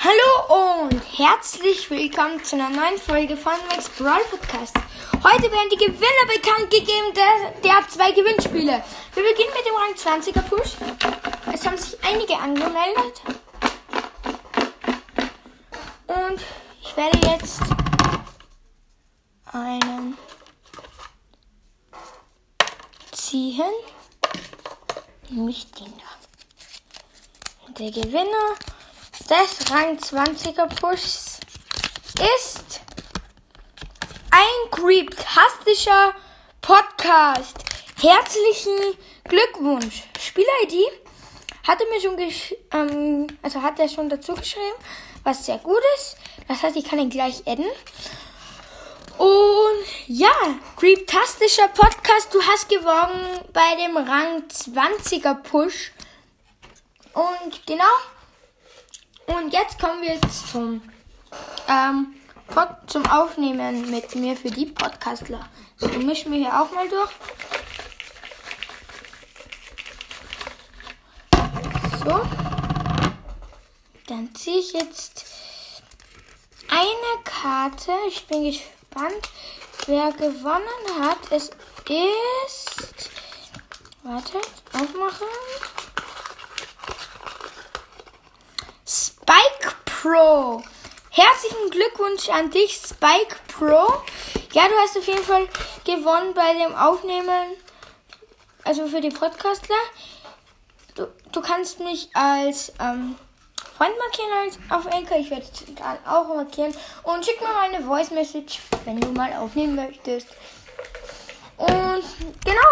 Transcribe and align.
Hallo 0.00 0.86
und 0.86 1.02
herzlich 1.18 1.90
willkommen 1.90 2.44
zu 2.44 2.54
einer 2.54 2.70
neuen 2.70 2.98
Folge 2.98 3.36
von 3.36 3.54
Max 3.68 3.88
Brawl 3.88 4.22
Podcast. 4.30 4.76
Heute 5.24 5.50
werden 5.50 5.70
die 5.72 5.76
Gewinner 5.76 6.26
bekannt 6.32 6.70
gegeben 6.70 7.12
der, 7.16 7.50
der 7.64 7.88
zwei 7.88 8.12
Gewinnspiele. 8.12 8.84
Wir 9.14 9.22
beginnen 9.24 9.52
mit 9.56 9.66
dem 9.66 9.74
Rang 9.74 9.94
20er 9.96 10.42
Push. 10.42 10.76
Es 11.52 11.66
haben 11.66 11.76
sich 11.76 11.98
einige 12.04 12.36
angemeldet. 12.36 13.22
Und 16.06 16.40
ich 16.80 16.96
werde 16.96 17.18
jetzt 17.26 17.60
einen 19.52 20.16
ziehen. 23.10 23.72
Nämlich 25.28 25.68
den 25.72 25.92
da. 25.98 27.72
Der 27.72 27.90
Gewinner 27.90 28.54
des 29.26 29.70
Rang 29.70 29.98
20er 29.98 30.66
Pushs 30.80 31.38
ist 32.14 32.80
ein 34.30 34.70
creeptastischer 34.70 36.14
Podcast. 36.60 37.58
Herzlichen 38.00 38.96
Glückwunsch. 39.24 40.04
Spiel-ID 40.18 40.90
hatte 41.66 41.84
mir 41.90 42.00
schon 42.00 42.16
ähm, 42.72 43.26
also 43.42 43.62
hat 43.62 43.78
er 43.78 43.88
schon 43.88 44.08
dazu 44.08 44.34
geschrieben, 44.34 44.76
was 45.24 45.44
sehr 45.44 45.58
gut 45.58 45.82
ist. 45.96 46.16
Das 46.46 46.62
heißt, 46.62 46.76
ich 46.76 46.84
kann 46.84 46.98
ihn 46.98 47.10
gleich 47.10 47.46
adden. 47.46 47.70
Und 49.18 49.86
ja, 50.06 50.32
creeptastischer 50.76 51.68
Podcast, 51.68 52.32
du 52.32 52.42
hast 52.42 52.68
gewonnen 52.68 53.40
bei 53.52 53.74
dem 53.76 53.96
Rang 53.96 54.44
20er 54.48 55.34
Push. 55.34 55.92
Und 57.12 57.66
genau, 57.66 57.84
und 59.28 59.52
jetzt 59.52 59.78
kommen 59.78 60.02
wir 60.02 60.18
zum, 60.30 60.82
ähm, 61.68 62.14
zum 62.86 63.06
Aufnehmen 63.06 63.90
mit 63.90 64.14
mir 64.14 64.36
für 64.36 64.50
die 64.50 64.66
Podcastler. 64.66 65.48
So, 65.76 65.88
mischen 65.88 66.32
wir 66.32 66.38
hier 66.38 66.60
auch 66.60 66.70
mal 66.72 66.88
durch. 66.88 67.10
So. 72.04 72.26
Dann 74.06 74.34
ziehe 74.34 74.58
ich 74.58 74.72
jetzt 74.72 75.26
eine 76.68 77.22
Karte. 77.24 77.92
Ich 78.08 78.26
bin 78.26 78.44
gespannt, 78.44 79.30
wer 79.86 80.12
gewonnen 80.12 81.02
hat. 81.02 81.18
Es 81.30 81.50
ist. 81.88 83.10
Warte, 84.02 84.38
aufmachen. 84.72 85.26
Spike 88.86 89.74
Pro. 90.08 90.62
Herzlichen 91.10 91.70
Glückwunsch 91.70 92.30
an 92.30 92.50
dich, 92.50 92.76
Spike 92.76 93.36
Pro. 93.48 93.92
Ja, 94.52 94.66
du 94.66 94.74
hast 94.80 94.96
auf 94.96 95.06
jeden 95.06 95.22
Fall 95.22 95.46
gewonnen 95.84 96.32
bei 96.32 96.54
dem 96.54 96.74
Aufnehmen, 96.74 97.56
also 98.64 98.86
für 98.86 99.02
die 99.02 99.10
Podcastler. 99.10 99.76
Du, 100.94 101.08
du 101.30 101.40
kannst 101.42 101.80
mich 101.80 102.08
als 102.14 102.72
ähm, 102.80 103.16
Freund 103.76 103.92
markieren 103.98 104.30
als 104.44 104.58
auf 104.70 104.90
Anchor. 104.90 105.18
Ich 105.18 105.30
werde 105.30 105.44
es 105.44 106.08
auch 106.08 106.28
markieren. 106.28 106.74
Und 107.02 107.26
schick 107.26 107.38
mir 107.42 107.48
mal 107.48 107.68
eine 107.68 107.84
Voice 107.84 108.10
Message, 108.10 108.60
wenn 108.86 108.98
du 109.00 109.08
mal 109.08 109.34
aufnehmen 109.34 109.74
möchtest. 109.74 110.28
Und 111.58 112.04
genau 112.44 112.67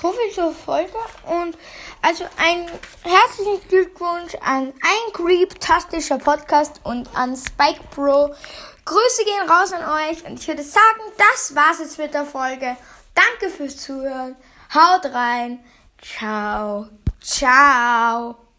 so 0.00 0.12
viel 0.12 0.32
zur 0.32 0.52
Folge 0.52 0.92
und 1.26 1.56
also 2.02 2.24
ein 2.38 2.66
herzlichen 3.02 3.68
Glückwunsch 3.68 4.34
an 4.40 4.72
ein 4.72 5.12
creeptastischer 5.12 6.18
Podcast 6.18 6.80
und 6.84 7.08
an 7.14 7.36
Spike 7.36 7.82
Pro. 7.94 8.34
Grüße 8.84 9.24
gehen 9.24 9.48
raus 9.48 9.72
an 9.72 10.10
euch 10.10 10.24
und 10.24 10.40
ich 10.40 10.48
würde 10.48 10.62
sagen, 10.62 11.00
das 11.18 11.54
war's 11.54 11.80
jetzt 11.80 11.98
mit 11.98 12.14
der 12.14 12.24
Folge. 12.24 12.76
Danke 13.14 13.54
fürs 13.54 13.76
Zuhören. 13.76 14.36
Haut 14.74 15.04
rein. 15.12 15.62
Ciao. 16.00 16.86
Ciao. 17.20 18.49